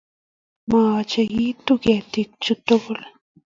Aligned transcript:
Maechekitu 0.69 1.73
ketik 1.83 2.29
chuu 2.43 2.59
tugul 2.65 3.01